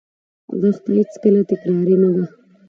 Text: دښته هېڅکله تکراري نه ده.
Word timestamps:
دښته 0.61 0.89
هېڅکله 0.99 1.41
تکراري 1.49 1.95
نه 2.01 2.09
ده. 2.15 2.23